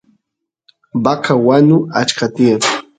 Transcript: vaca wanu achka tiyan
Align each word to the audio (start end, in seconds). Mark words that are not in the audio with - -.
vaca 1.03 1.33
wanu 1.45 1.77
achka 1.99 2.25
tiyan 2.35 2.61